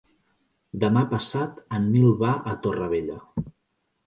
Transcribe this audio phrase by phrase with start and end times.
[0.83, 3.21] Demà passat en Nil va a Torrevella.